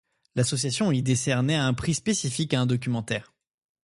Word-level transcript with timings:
L'association 0.33 0.91
y 0.91 1.03
décernait 1.03 1.53
un 1.53 1.75
prix 1.75 1.93
spécifique 1.93 2.55
à 2.55 2.61
un 2.61 2.65
documentaire. 2.65 3.35